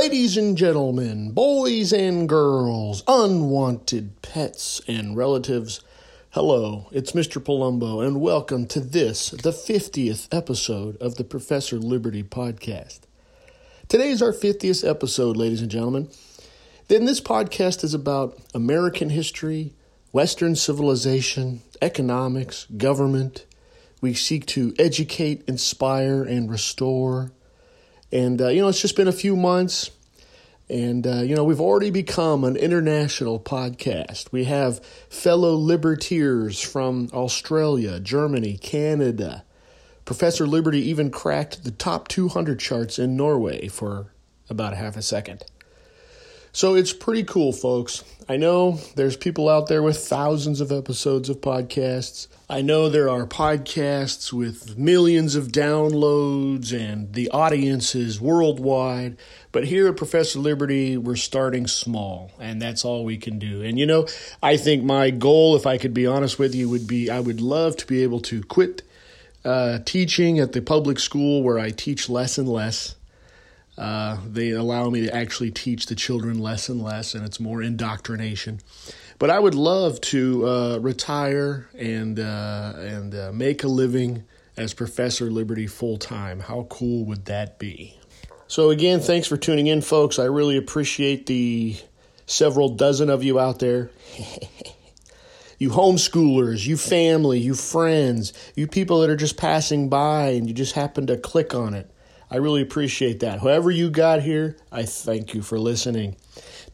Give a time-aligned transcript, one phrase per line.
[0.00, 5.82] Ladies and gentlemen, boys and girls, unwanted pets and relatives,
[6.30, 7.38] hello, it's Mr.
[7.38, 13.00] Palumbo, and welcome to this, the 50th episode of the Professor Liberty podcast.
[13.88, 16.08] Today is our 50th episode, ladies and gentlemen.
[16.88, 19.74] Then this podcast is about American history,
[20.12, 23.44] Western civilization, economics, government.
[24.00, 27.32] We seek to educate, inspire, and restore
[28.12, 29.90] and, uh, you know, it's just been a few months.
[30.68, 34.30] And, uh, you know, we've already become an international podcast.
[34.30, 39.44] We have fellow liberteers from Australia, Germany, Canada.
[40.04, 44.12] Professor Liberty even cracked the top 200 charts in Norway for
[44.48, 45.44] about half a second.
[46.52, 48.02] So it's pretty cool, folks.
[48.28, 52.26] I know there's people out there with thousands of episodes of podcasts.
[52.48, 59.16] I know there are podcasts with millions of downloads and the audiences worldwide.
[59.52, 63.62] But here at Professor Liberty, we're starting small, and that's all we can do.
[63.62, 64.08] And you know,
[64.42, 67.40] I think my goal, if I could be honest with you, would be I would
[67.40, 68.82] love to be able to quit
[69.44, 72.96] uh, teaching at the public school where I teach less and less
[73.80, 77.62] uh, they allow me to actually teach the children less and less, and it's more
[77.62, 78.60] indoctrination.
[79.18, 84.74] But I would love to uh, retire and uh, and uh, make a living as
[84.74, 86.40] Professor Liberty full time.
[86.40, 87.98] How cool would that be?
[88.48, 90.18] So again, thanks for tuning in, folks.
[90.18, 91.76] I really appreciate the
[92.26, 93.90] several dozen of you out there.
[95.58, 100.52] you homeschoolers, you family, you friends, you people that are just passing by and you
[100.52, 101.90] just happen to click on it.
[102.30, 103.40] I really appreciate that.
[103.40, 106.16] Whoever you got here, I thank you for listening.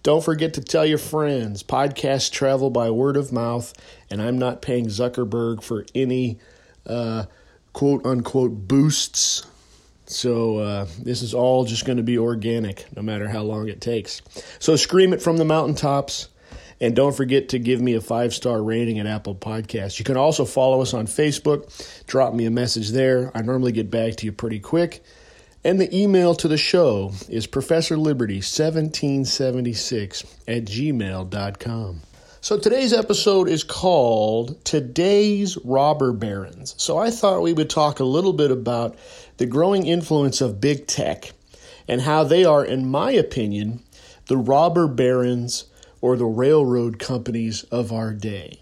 [0.03, 1.62] Don't forget to tell your friends.
[1.62, 3.72] Podcasts travel by word of mouth,
[4.10, 6.38] and I'm not paying Zuckerberg for any
[6.86, 7.25] uh,
[7.72, 9.47] quote unquote boosts.
[10.04, 13.81] So uh, this is all just going to be organic, no matter how long it
[13.81, 14.22] takes.
[14.58, 16.28] So scream it from the mountaintops.
[16.78, 19.98] And don't forget to give me a five star rating at Apple Podcasts.
[19.98, 22.04] You can also follow us on Facebook.
[22.06, 23.32] Drop me a message there.
[23.34, 25.02] I normally get back to you pretty quick.
[25.66, 32.03] And the email to the show is ProfessorLiberty1776 at gmail.com.
[32.41, 36.76] So today's episode is called Today's Robber Barons.
[36.78, 38.97] So I thought we would talk a little bit about
[39.38, 41.32] the growing influence of big tech
[41.88, 43.82] and how they are, in my opinion,
[44.26, 45.65] the robber barons
[46.00, 48.60] or the railroad companies of our day.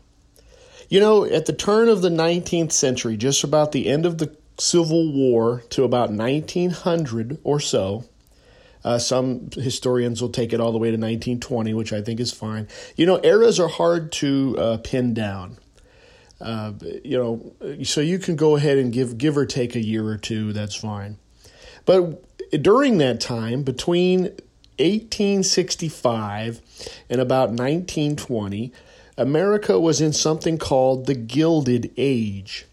[0.89, 4.35] You know, at the turn of the 19th century, just about the end of the
[4.59, 8.05] Civil War to about 1900 or so.
[8.85, 12.33] Uh, some historians will take it all the way to 1920, which I think is
[12.33, 12.69] fine.
[12.97, 15.57] You know, eras are hard to uh, pin down.
[16.41, 16.73] Uh,
[17.03, 17.55] you know,
[17.85, 20.53] so you can go ahead and give give or take a year or two.
[20.53, 21.17] That's fine.
[21.87, 22.23] But
[22.63, 24.25] during that time, between
[24.79, 26.61] 1865
[27.09, 28.73] and about 1920,
[29.17, 32.67] America was in something called the Gilded Age.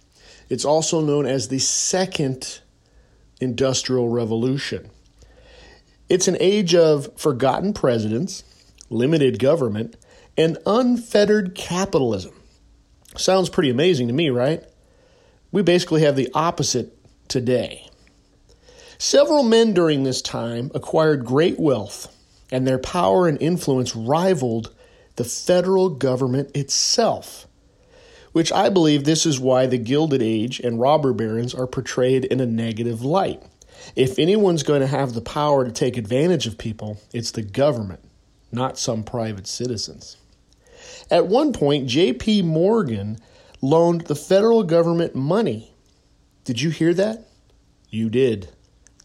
[0.51, 2.59] It's also known as the Second
[3.39, 4.89] Industrial Revolution.
[6.09, 8.44] It's an age of forgotten presidents,
[8.90, 9.95] limited government,
[10.38, 12.34] and unfettered capitalism.
[13.16, 14.61] Sounds pretty amazing to me, right?
[15.53, 16.97] We basically have the opposite
[17.29, 17.90] today.
[18.97, 22.13] Several men during this time acquired great wealth,
[22.51, 24.75] and their power and influence rivaled
[25.16, 27.47] the federal government itself
[28.31, 32.40] which I believe this is why the Gilded Age and robber barons are portrayed in
[32.40, 33.44] a negative light.
[33.96, 38.03] If anyone's going to have the power to take advantage of people, it's the government,
[38.52, 40.18] not some private citizens.
[41.09, 42.44] At one point, J.P.
[42.44, 43.18] Morgan
[43.62, 45.73] loaned the federal government money.
[46.44, 47.28] Did you hear that?
[47.90, 48.50] You did.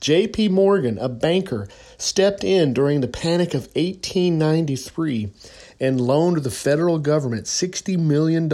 [0.00, 0.50] J.P.
[0.50, 1.68] Morgan, a banker,
[1.98, 5.32] stepped in during the Panic of 1893
[5.78, 8.48] and loaned the federal government $60 million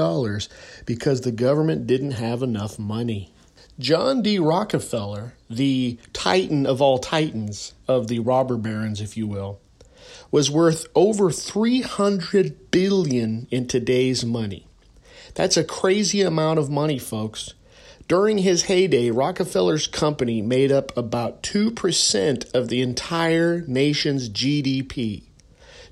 [0.86, 3.32] because the government didn't have enough money.
[3.78, 4.38] John D.
[4.38, 9.60] Rockefeller, the titan of all titans, of the robber barons, if you will,
[10.30, 14.66] was worth over 300 billion in today's money.
[15.34, 17.54] That's a crazy amount of money, folks.
[18.08, 25.22] During his heyday, Rockefeller's company made up about 2% of the entire nation's GDP.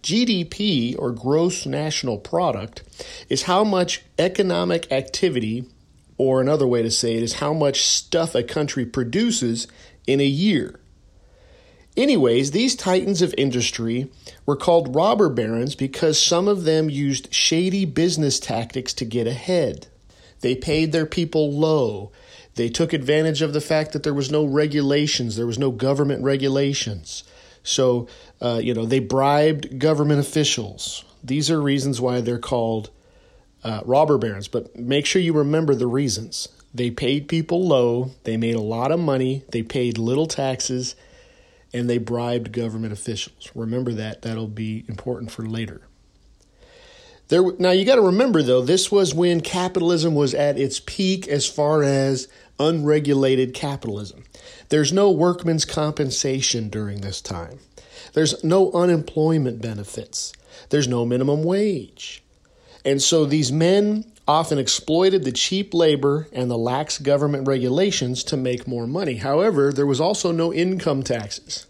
[0.02, 2.82] GDP, or gross national product,
[3.28, 5.64] is how much economic activity,
[6.16, 9.66] or another way to say it is how much stuff a country produces
[10.06, 10.80] in a year.
[11.96, 14.10] Anyways, these titans of industry
[14.46, 19.88] were called robber barons because some of them used shady business tactics to get ahead.
[20.40, 22.12] They paid their people low.
[22.54, 26.22] They took advantage of the fact that there was no regulations, there was no government
[26.22, 27.24] regulations.
[27.62, 28.08] So,
[28.40, 31.04] uh, you know, they bribed government officials.
[31.22, 32.90] These are reasons why they're called
[33.62, 34.48] uh, robber barons.
[34.48, 36.48] But make sure you remember the reasons.
[36.72, 40.94] They paid people low, they made a lot of money, they paid little taxes,
[41.72, 43.50] and they bribed government officials.
[43.54, 44.22] Remember that.
[44.22, 45.82] That'll be important for later.
[47.28, 51.28] There, now you got to remember though, this was when capitalism was at its peak
[51.28, 52.26] as far as
[52.60, 54.24] unregulated capitalism.
[54.68, 57.58] There's no workman's compensation during this time.
[58.12, 60.32] There's no unemployment benefits.
[60.68, 62.22] There's no minimum wage.
[62.84, 68.36] And so these men often exploited the cheap labor and the lax government regulations to
[68.36, 69.16] make more money.
[69.16, 71.66] However, there was also no income taxes.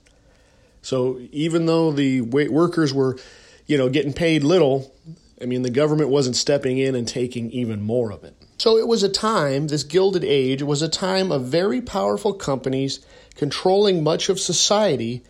[0.83, 3.19] So even though the workers were,
[3.67, 4.93] you know, getting paid little,
[5.41, 8.35] I mean, the government wasn't stepping in and taking even more of it.
[8.61, 13.01] So it was a time, this Gilded Age, was a time of very powerful companies
[13.35, 15.23] controlling much of society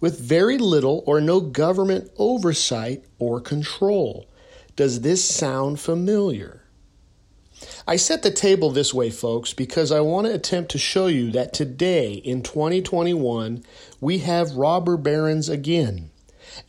[0.00, 4.26] with very little or no government oversight or control.
[4.74, 6.62] Does this sound familiar?
[7.86, 11.30] I set the table this way, folks, because I want to attempt to show you
[11.32, 13.64] that today, in 2021,
[14.00, 16.08] we have robber barons again,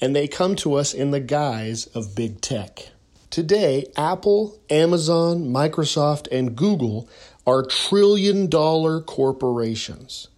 [0.01, 2.89] and they come to us in the guise of big tech.
[3.29, 7.07] Today, Apple, Amazon, Microsoft, and Google
[7.45, 10.29] are trillion dollar corporations.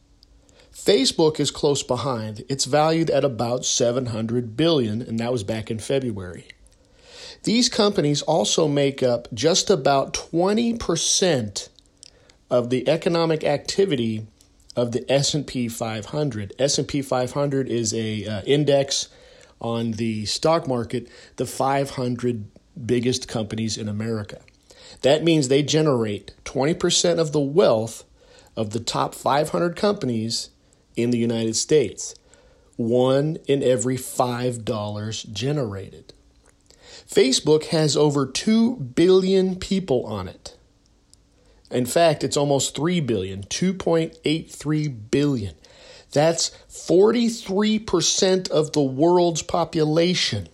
[0.74, 2.44] Facebook is close behind.
[2.50, 6.48] It's valued at about 700 billion and that was back in February.
[7.44, 11.70] These companies also make up just about 20%
[12.50, 14.28] of the economic activity
[14.76, 16.54] of the S&P 500.
[16.60, 19.08] S&P 500 is a uh, index
[19.62, 22.51] on the stock market, the 500
[22.86, 24.40] biggest companies in America.
[25.02, 28.04] That means they generate 20% of the wealth
[28.56, 30.50] of the top 500 companies
[30.96, 32.16] in the United States.
[32.76, 36.14] One in every $5 generated.
[37.08, 40.58] Facebook has over 2 billion people on it.
[41.70, 45.56] In fact, it's almost 3 billion, 2.83 billion.
[46.12, 50.50] That's 43% of the world's population.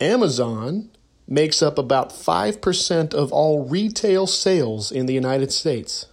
[0.00, 0.90] Amazon
[1.28, 6.06] makes up about 5% of all retail sales in the United States.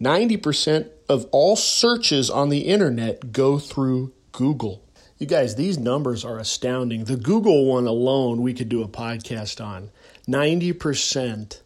[0.00, 4.82] 90% of all searches on the internet go through Google.
[5.18, 7.04] You guys, these numbers are astounding.
[7.04, 9.90] The Google one alone, we could do a podcast on.
[10.26, 11.60] 90%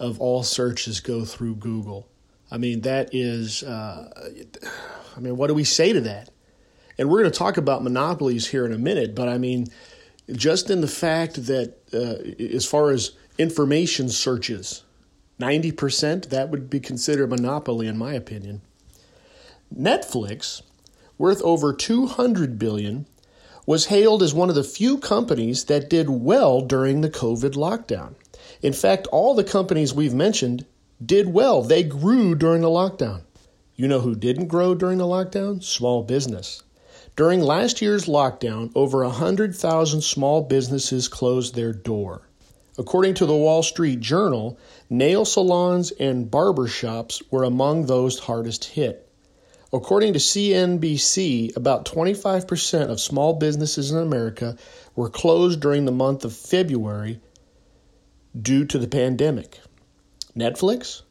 [0.00, 2.08] of all searches go through Google.
[2.50, 4.30] I mean, that is, uh,
[5.16, 6.30] I mean, what do we say to that?
[6.96, 9.68] And we're going to talk about monopolies here in a minute, but I mean,
[10.32, 14.82] just in the fact that uh, as far as information searches,
[15.40, 18.60] 90%, that would be considered a monopoly in my opinion.
[19.74, 20.62] Netflix,
[21.16, 23.06] worth over 200 billion,
[23.66, 28.14] was hailed as one of the few companies that did well during the COVID lockdown.
[28.62, 30.64] In fact, all the companies we've mentioned
[31.04, 31.62] did well.
[31.62, 33.22] They grew during the lockdown.
[33.76, 35.62] You know who didn't grow during the lockdown?
[35.62, 36.62] Small business.
[37.18, 42.22] During last year's lockdown, over 100,000 small businesses closed their door.
[42.78, 44.56] According to the Wall Street Journal,
[44.88, 49.10] nail salons and barber shops were among those hardest hit.
[49.72, 54.56] According to CNBC, about 25% of small businesses in America
[54.94, 57.18] were closed during the month of February
[58.40, 59.58] due to the pandemic.
[60.36, 61.02] Netflix?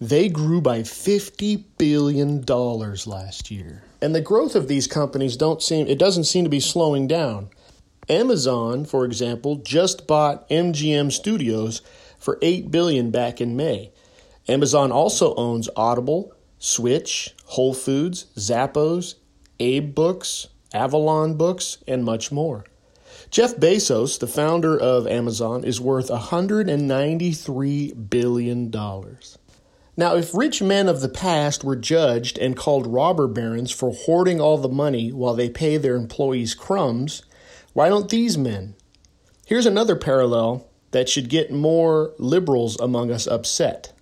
[0.00, 3.82] They grew by $50 billion last year.
[4.02, 7.50] And the growth of these companies don't seem it doesn't seem to be slowing down.
[8.08, 11.82] Amazon, for example, just bought MGM Studios
[12.18, 13.92] for 8 billion back in May.
[14.48, 16.34] Amazon also owns Audible,
[16.74, 19.14] Twitch, Whole Foods, Zappos,
[19.60, 22.64] Abe Books, Avalon Books, and much more.
[23.30, 28.70] Jeff Bezos, the founder of Amazon, is worth $193 billion.
[29.96, 34.40] Now, if rich men of the past were judged and called robber barons for hoarding
[34.40, 37.22] all the money while they pay their employees crumbs,
[37.74, 38.74] why don't these men?
[39.46, 43.92] Here's another parallel that should get more liberals among us upset.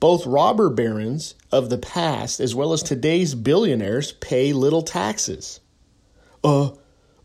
[0.00, 5.60] Both robber barons of the past as well as today's billionaires pay little taxes.
[6.42, 6.70] Uh,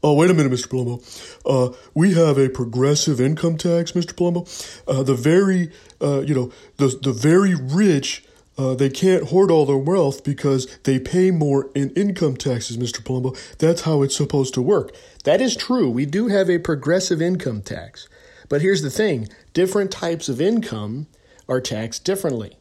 [0.04, 0.68] Oh, wait a minute, Mr.
[0.68, 1.01] Palumbo.
[1.46, 4.13] Uh, we have a progressive income tax, Mr.
[4.13, 4.48] Palumbo.
[4.88, 8.24] Uh, the very, uh, you know, the the very rich,
[8.58, 13.01] uh, they can't hoard all their wealth because they pay more in income taxes, Mr.
[13.01, 13.36] Palumbo.
[13.58, 14.96] That's how it's supposed to work.
[15.24, 15.89] That is true.
[15.89, 18.08] We do have a progressive income tax.
[18.50, 21.08] But here's the thing different types of income
[21.50, 22.58] are taxed differently.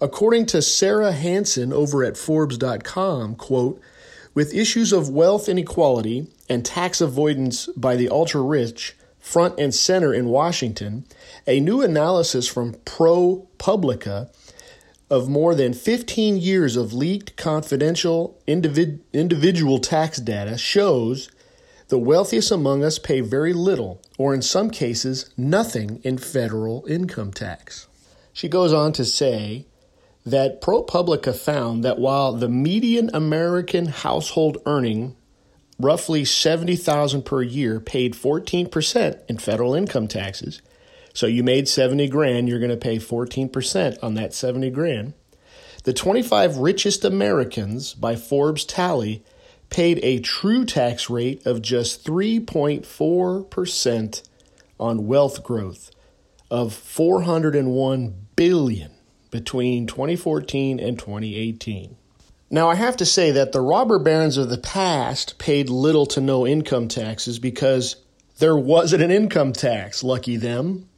[0.00, 3.80] According to Sarah Hansen over at Forbes.com, quote,
[4.34, 10.14] With issues of wealth inequality and tax avoidance by the ultra rich front and center
[10.14, 11.04] in Washington,
[11.46, 14.30] a new analysis from ProPublica
[15.10, 21.30] of more than 15 years of leaked confidential individ- individual tax data shows
[21.88, 27.32] the wealthiest among us pay very little, or in some cases, nothing in federal income
[27.32, 27.86] tax.
[28.34, 29.66] She goes on to say
[30.30, 35.16] that ProPublica found that while the median American household earning
[35.78, 40.60] roughly 70,000 per year paid 14% in federal income taxes.
[41.14, 45.14] So you made 70 grand, you're going to pay 14% on that 70 grand.
[45.84, 49.24] The 25 richest Americans by Forbes tally
[49.70, 54.28] paid a true tax rate of just 3.4%
[54.80, 55.90] on wealth growth
[56.50, 58.97] of 401 billion
[59.30, 61.96] between 2014 and 2018.
[62.50, 66.20] Now, I have to say that the robber barons of the past paid little to
[66.20, 67.96] no income taxes because
[68.38, 70.02] there wasn't an income tax.
[70.02, 70.88] Lucky them.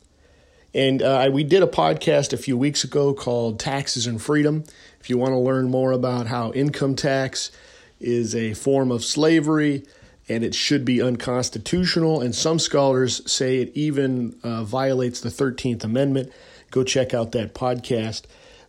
[0.72, 4.62] And uh, we did a podcast a few weeks ago called Taxes and Freedom.
[5.00, 7.50] If you want to learn more about how income tax
[7.98, 9.84] is a form of slavery
[10.28, 15.82] and it should be unconstitutional, and some scholars say it even uh, violates the 13th
[15.82, 16.30] Amendment,
[16.70, 18.22] go check out that podcast.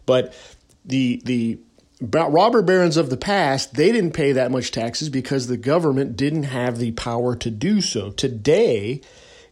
[0.05, 0.33] But
[0.85, 1.59] the the
[2.01, 6.43] robber barons of the past, they didn't pay that much taxes because the government didn't
[6.43, 8.11] have the power to do so.
[8.11, 9.01] Today,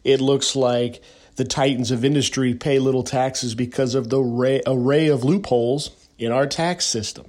[0.04, 1.02] it looks like
[1.36, 6.32] the titans of industry pay little taxes because of the array, array of loopholes in
[6.32, 7.26] our tax system.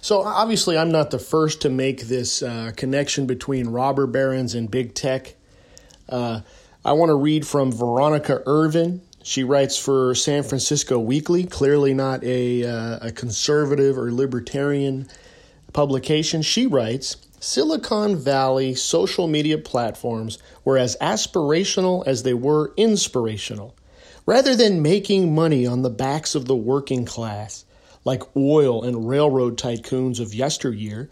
[0.00, 4.70] So, obviously, I'm not the first to make this uh, connection between robber barons and
[4.70, 5.34] big tech.
[6.08, 6.40] Uh,
[6.82, 9.02] I want to read from Veronica Irwin.
[9.22, 15.08] She writes for San Francisco Weekly, clearly not a, uh, a conservative or libertarian
[15.74, 16.40] publication.
[16.40, 23.74] She writes Silicon Valley social media platforms were as aspirational as they were inspirational.
[24.24, 27.66] Rather than making money on the backs of the working class,
[28.06, 31.10] like oil and railroad tycoons of yesteryear,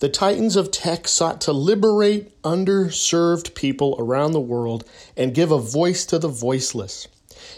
[0.00, 4.84] the titans of tech sought to liberate underserved people around the world
[5.16, 7.08] and give a voice to the voiceless.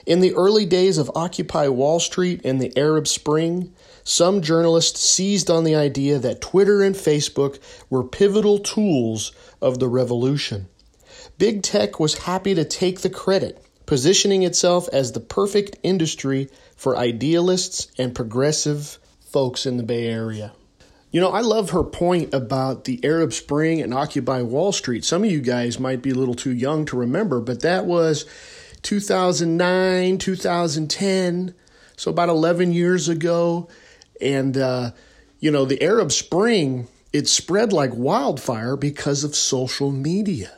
[0.08, 5.50] In the early days of Occupy Wall Street and the Arab Spring, some journalists seized
[5.50, 7.58] on the idea that Twitter and Facebook
[7.90, 10.66] were pivotal tools of the revolution.
[11.36, 16.96] Big tech was happy to take the credit, positioning itself as the perfect industry for
[16.96, 20.54] idealists and progressive folks in the Bay Area.
[21.10, 25.04] You know, I love her point about the Arab Spring and Occupy Wall Street.
[25.04, 28.24] Some of you guys might be a little too young to remember, but that was
[28.82, 31.54] 2009, 2010,
[31.96, 33.68] so about 11 years ago.
[34.20, 34.92] And, uh,
[35.40, 40.52] you know, the Arab Spring, it spread like wildfire because of social media.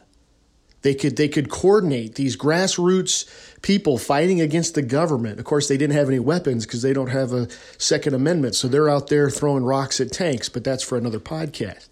[0.83, 3.29] They could they could coordinate these grassroots
[3.61, 5.39] people fighting against the government.
[5.39, 8.67] Of course, they didn't have any weapons because they don't have a Second Amendment, so
[8.67, 10.49] they're out there throwing rocks at tanks.
[10.49, 11.89] But that's for another podcast.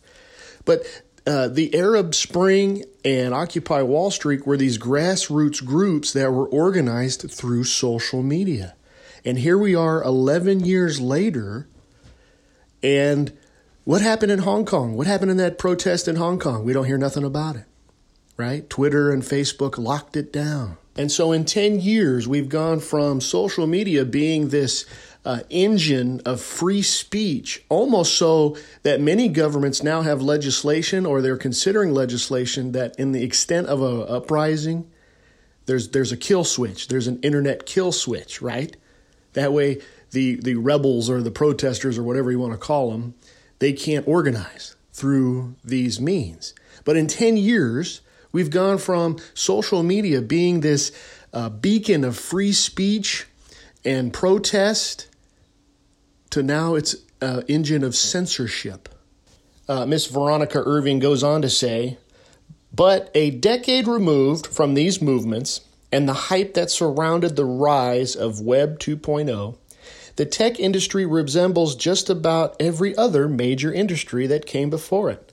[0.65, 0.85] But
[1.29, 7.31] uh, the Arab Spring and Occupy Wall Street were these grassroots groups that were organized
[7.31, 8.75] through social media.
[9.27, 11.69] And here we are 11 years later,
[12.83, 13.37] and
[13.85, 14.97] what happened in Hong Kong?
[14.97, 16.65] What happened in that protest in Hong Kong?
[16.65, 17.67] We don't hear nothing about it,
[18.39, 18.69] right?
[18.71, 20.79] Twitter and Facebook locked it down.
[20.97, 24.87] And so in 10 years, we've gone from social media being this
[25.29, 31.37] uh, engine of free speech, almost so that many governments now have legislation or they're
[31.37, 34.91] considering legislation that, in the extent of a uprising,
[35.67, 36.89] there's there's a kill switch.
[36.89, 38.75] There's an internet kill switch, right?
[39.35, 39.83] That way,
[40.13, 43.13] the the rebels or the protesters or whatever you want to call them,
[43.59, 46.55] they can't organize through these means.
[46.87, 48.01] But in ten years,
[48.33, 50.91] we've gone from social media being this
[51.35, 53.27] uh, beacon of free speech
[53.85, 55.07] and protest
[56.31, 58.89] to now it's an engine of censorship.
[59.69, 61.99] Uh, Miss Veronica Irwin goes on to say,
[62.73, 68.41] but a decade removed from these movements and the hype that surrounded the rise of
[68.41, 69.57] Web 2.0,
[70.17, 75.33] the tech industry resembles just about every other major industry that came before it.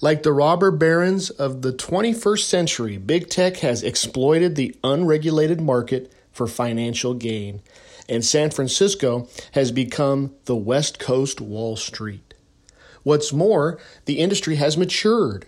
[0.00, 6.12] Like the robber barons of the 21st century, big tech has exploited the unregulated market
[6.32, 7.62] for financial gain
[8.08, 12.34] and San Francisco has become the West Coast Wall Street.
[13.02, 15.46] What's more, the industry has matured,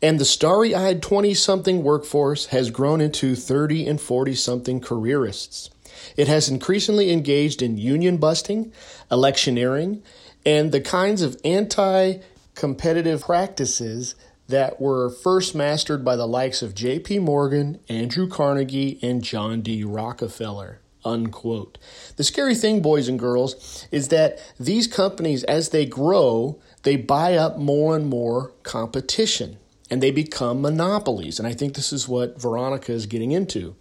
[0.00, 5.70] and the starry eyed 20 something workforce has grown into 30 and 40 something careerists.
[6.16, 8.72] It has increasingly engaged in union busting,
[9.10, 10.02] electioneering,
[10.44, 12.18] and the kinds of anti
[12.54, 14.14] competitive practices
[14.48, 17.18] that were first mastered by the likes of J.P.
[17.18, 19.84] Morgan, Andrew Carnegie, and John D.
[19.84, 20.80] Rockefeller.
[21.06, 21.78] Unquote.
[22.16, 27.34] The scary thing, boys and girls, is that these companies, as they grow, they buy
[27.36, 29.58] up more and more competition
[29.88, 31.38] and they become monopolies.
[31.38, 33.76] And I think this is what Veronica is getting into.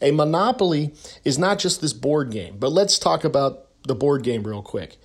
[0.00, 4.44] A monopoly is not just this board game, but let's talk about the board game
[4.44, 4.96] real quick.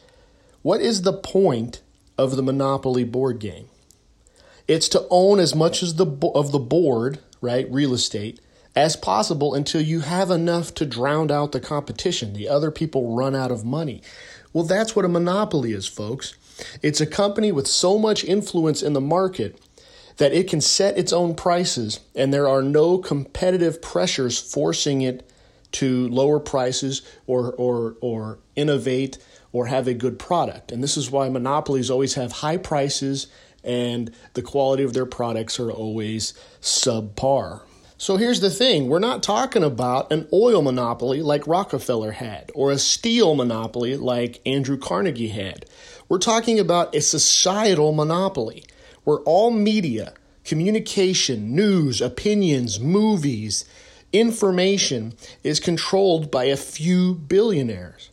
[0.62, 1.82] What is the point
[2.18, 3.68] of the Monopoly board game?
[4.68, 8.40] It's to own as much as the of the board, right, real estate,
[8.78, 12.34] as possible until you have enough to drown out the competition.
[12.34, 14.04] The other people run out of money.
[14.54, 16.36] Well, that's what a monopoly is, folks.
[16.84, 19.60] It's a company with so much influence in the market
[20.18, 25.28] that it can set its own prices and there are no competitive pressures forcing it
[25.72, 29.18] to lower prices or or or innovate
[29.52, 30.72] or have a good product.
[30.72, 33.26] And this is why monopolies always have high prices
[33.64, 37.62] and the quality of their products are always subpar.
[38.00, 42.70] So here's the thing we're not talking about an oil monopoly like Rockefeller had, or
[42.72, 45.66] a steel monopoly like Andrew Carnegie had.
[46.08, 48.66] We're talking about a societal monopoly
[49.04, 50.14] where all media,
[50.46, 53.66] communication, news, opinions, movies,
[54.14, 58.12] information is controlled by a few billionaires.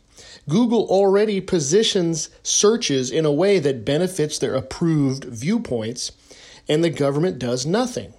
[0.49, 6.11] Google already positions searches in a way that benefits their approved viewpoints,
[6.67, 8.15] and the government does nothing.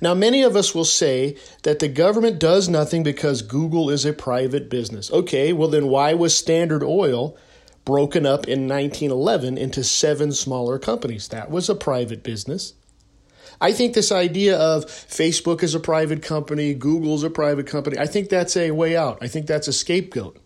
[0.00, 4.12] Now, many of us will say that the government does nothing because Google is a
[4.12, 5.10] private business.
[5.12, 7.36] Okay, well, then why was Standard Oil
[7.84, 11.28] broken up in 1911 into seven smaller companies?
[11.28, 12.74] That was a private business.
[13.60, 18.06] I think this idea of Facebook is a private company, Google's a private company, I
[18.06, 19.18] think that's a way out.
[19.20, 20.38] I think that's a scapegoat.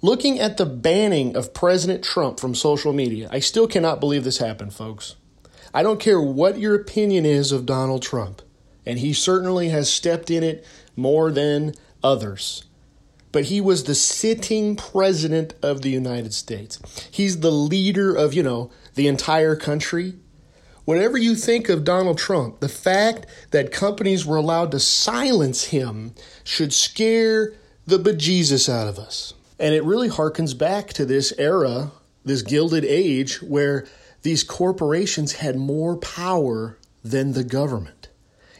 [0.00, 4.38] Looking at the banning of President Trump from social media, I still cannot believe this
[4.38, 5.14] happened, folks.
[5.74, 8.42] I don't care what your opinion is of Donald Trump,
[8.84, 12.64] and he certainly has stepped in it more than others.
[13.30, 16.78] But he was the sitting president of the United States.
[17.10, 20.14] He's the leader of, you know, the entire country.
[20.84, 26.14] Whatever you think of Donald Trump, the fact that companies were allowed to silence him
[26.44, 27.54] should scare
[27.86, 29.32] the bejesus out of us.
[29.58, 31.92] And it really harkens back to this era,
[32.24, 33.86] this gilded age, where
[34.22, 38.08] these corporations had more power than the government.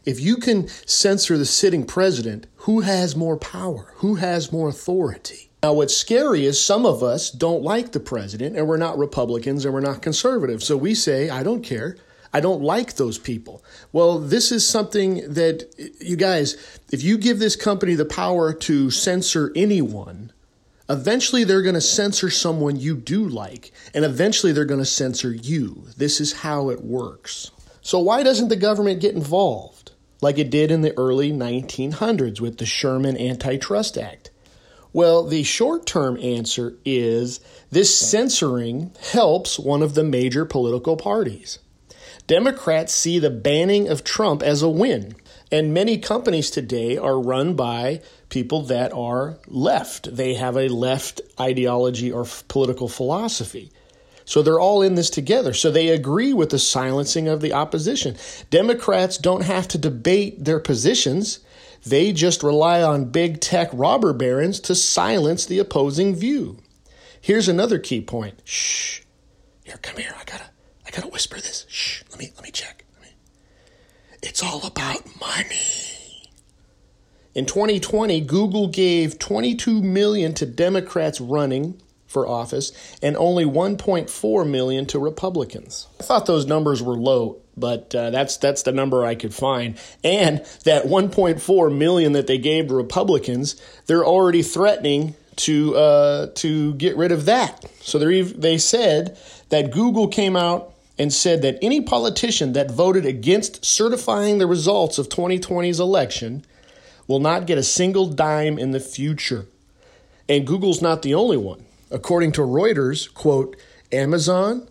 [0.04, 3.92] If you can censor the sitting president, who has more power?
[3.96, 5.50] Who has more authority?
[5.62, 9.64] Now, what's scary is some of us don't like the president, and we're not Republicans
[9.64, 10.66] and we're not conservatives.
[10.66, 11.96] So we say, I don't care.
[12.32, 13.62] I don't like those people.
[13.92, 18.90] Well, this is something that, you guys, if you give this company the power to
[18.90, 20.32] censor anyone,
[20.88, 25.32] Eventually, they're going to censor someone you do like, and eventually, they're going to censor
[25.32, 25.84] you.
[25.96, 27.50] This is how it works.
[27.80, 32.58] So, why doesn't the government get involved like it did in the early 1900s with
[32.58, 34.30] the Sherman Antitrust Act?
[34.92, 37.40] Well, the short term answer is
[37.70, 41.58] this censoring helps one of the major political parties.
[42.26, 45.14] Democrats see the banning of Trump as a win,
[45.52, 50.16] and many companies today are run by people that are left.
[50.16, 53.70] They have a left ideology or f- political philosophy.
[54.24, 55.52] So they're all in this together.
[55.52, 58.16] So they agree with the silencing of the opposition.
[58.48, 61.40] Democrats don't have to debate their positions.
[61.84, 66.58] They just rely on big tech robber barons to silence the opposing view.
[67.20, 68.40] Here's another key point.
[68.44, 69.02] Shh.
[69.64, 70.14] Here, come here.
[70.18, 70.46] I gotta,
[70.86, 71.66] I gotta whisper this.
[71.68, 72.04] Shh.
[72.10, 72.84] Let me, let me check.
[74.22, 76.30] It's all about money.
[77.34, 84.86] In 2020, Google gave 22 million to Democrats running for office and only 1.4 million
[84.86, 85.88] to Republicans.
[85.98, 89.78] I thought those numbers were low, but uh, that's that's the number I could find.
[90.04, 96.74] And that 1.4 million that they gave to Republicans, they're already threatening to uh, to
[96.74, 97.64] get rid of that.
[97.80, 103.06] So they they said that Google came out and said that any politician that voted
[103.06, 106.44] against certifying the results of 2020's election
[107.06, 109.46] will not get a single dime in the future.
[110.28, 111.64] And Google's not the only one.
[111.90, 113.56] According to Reuters, quote,
[113.90, 114.68] Amazon,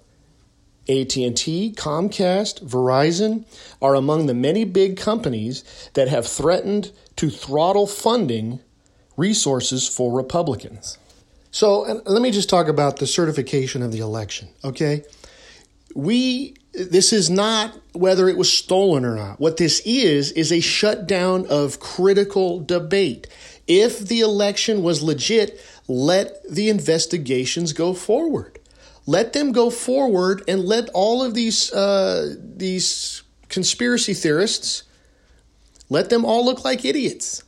[0.90, 3.46] AT&T, Comcast, Verizon
[3.82, 8.60] are among the many big companies that have threatened to throttle funding
[9.16, 10.98] resources for Republicans.
[11.52, 15.04] So, let me just talk about the certification of the election, okay?
[15.96, 19.40] We this is not whether it was stolen or not.
[19.40, 23.28] What this is, is a shutdown of critical debate.
[23.68, 28.58] If the election was legit, let the investigations go forward.
[29.06, 34.84] let them go forward and let all of these uh, these conspiracy theorists
[35.90, 37.44] let them all look like idiots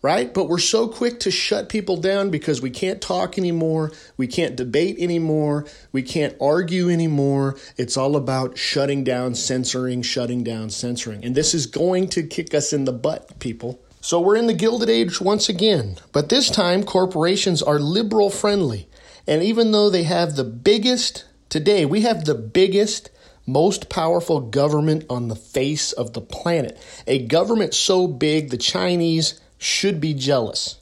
[0.00, 0.32] right?
[0.32, 4.56] But we're so quick to shut people down because we can't talk anymore, we can't
[4.56, 7.56] debate anymore, we can't argue anymore.
[7.76, 11.24] It's all about shutting down, censoring, shutting down, censoring.
[11.24, 13.80] And this is going to kick us in the butt, people.
[14.00, 18.88] So we're in the Gilded Age once again, but this time corporations are liberal friendly.
[19.26, 23.10] And even though they have the biggest, today we have the biggest,
[23.44, 26.78] most powerful government on the face of the planet.
[27.06, 30.78] A government so big the Chinese should be jealous.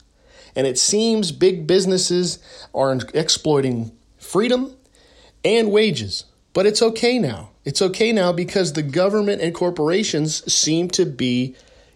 [0.55, 2.39] And it seems big businesses
[2.75, 4.77] are exploiting freedom
[5.45, 6.25] and wages.
[6.53, 7.51] But it's okay now.
[7.65, 11.55] It's okay now because the government and corporations seem to be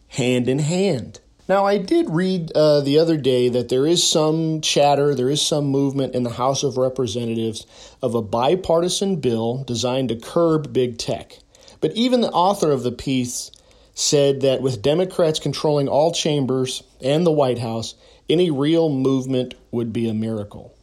[0.09, 1.21] hand in hand.
[1.49, 5.43] Now, I did read uh, the other day that there is some chatter, there is
[5.43, 7.67] some movement in the House of Representatives
[8.03, 11.39] of a bipartisan bill designed to curb big tech.
[11.81, 13.51] But even the author of the piece
[13.95, 17.95] said that with Democrats controlling all chambers and the White House,
[18.29, 20.75] any real movement would be a miracle.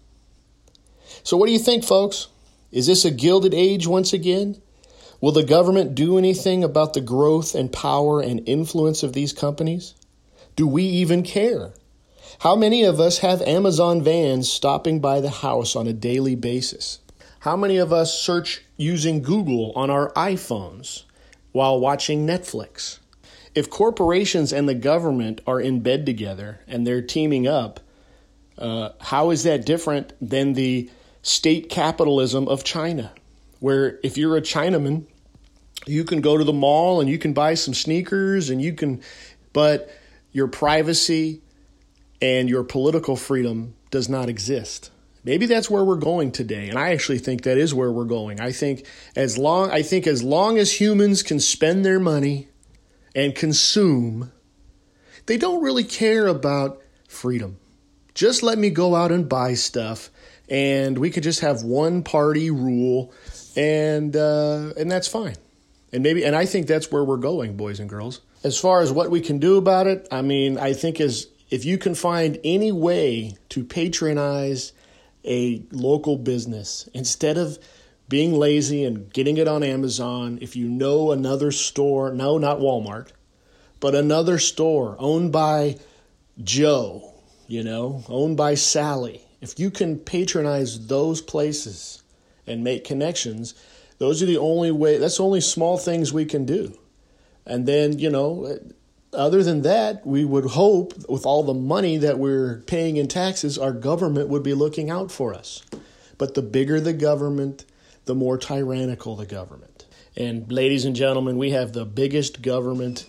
[1.23, 2.27] So, what do you think, folks?
[2.71, 4.61] Is this a gilded age once again?
[5.19, 9.95] Will the government do anything about the growth and power and influence of these companies?
[10.55, 11.73] Do we even care?
[12.39, 16.99] How many of us have Amazon vans stopping by the house on a daily basis?
[17.39, 21.03] How many of us search using Google on our iPhones
[21.57, 22.99] while watching Netflix?
[23.57, 27.79] if corporations and the government are in bed together and they're teaming up,
[28.55, 30.87] uh, how is that different than the
[31.23, 33.11] state capitalism of China?
[33.59, 35.05] Where if you're a Chinaman,
[35.87, 39.01] you can go to the mall and you can buy some sneakers and you can,
[39.53, 39.89] but
[40.31, 41.41] your privacy
[42.21, 44.91] and your political freedom does not exist.
[45.27, 48.39] Maybe that's where we're going today, and I actually think that is where we're going.
[48.39, 52.47] I think as long I think as long as humans can spend their money
[53.13, 54.31] and consume,
[55.25, 57.57] they don't really care about freedom.
[58.13, 60.11] Just let me go out and buy stuff,
[60.47, 63.11] and we could just have one party rule,
[63.57, 65.35] and uh, and that's fine.
[65.91, 68.21] And maybe, and I think that's where we're going, boys and girls.
[68.45, 71.65] As far as what we can do about it, I mean, I think as if
[71.65, 74.71] you can find any way to patronize
[75.27, 77.59] a local business instead of
[78.09, 83.09] being lazy and getting it on Amazon, if you know another store, no, not Walmart,
[83.79, 85.77] but another store owned by
[86.41, 87.13] Joe,
[87.47, 92.01] you know, owned by Sally, if you can patronize those places
[92.45, 93.53] and make connections,
[93.99, 96.77] those are the only way, that's only small things we can do.
[97.45, 98.59] And then, you know,
[99.17, 103.57] other than that, we would hope with all the money that we're paying in taxes,
[103.57, 105.63] our government would be looking out for us.
[106.17, 107.65] But the bigger the government,
[108.05, 109.85] the more tyrannical the government.
[110.15, 113.05] And ladies and gentlemen, we have the biggest government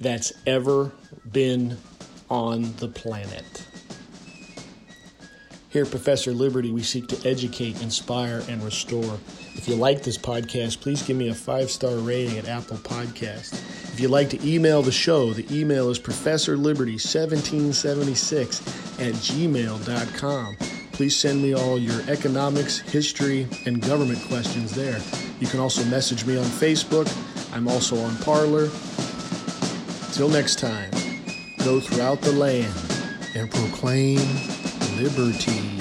[0.00, 0.92] that's ever
[1.30, 1.78] been
[2.28, 3.66] on the planet.
[5.68, 9.18] Here at Professor Liberty, we seek to educate, inspire, and restore.
[9.54, 13.61] If you like this podcast, please give me a five star rating at Apple Podcast.
[13.92, 20.56] If you'd like to email the show, the email is professorliberty1776 at gmail.com.
[20.92, 24.98] Please send me all your economics, history, and government questions there.
[25.40, 27.06] You can also message me on Facebook.
[27.54, 28.70] I'm also on Parler.
[30.14, 30.90] Till next time,
[31.64, 32.72] go throughout the land
[33.34, 34.20] and proclaim
[34.96, 35.71] liberty.